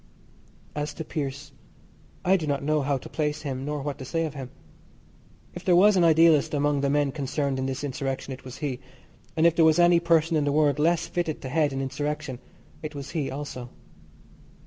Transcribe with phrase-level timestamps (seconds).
[0.73, 1.51] As to Pearse,
[2.25, 4.49] I do not know how to place him, nor what to say of him.
[5.53, 8.79] If there was an idealist among the men concerned in this insurrection it was he,
[9.37, 12.39] and if there was any person in the world less fitted to head an insurrection
[12.81, 13.69] it was he also.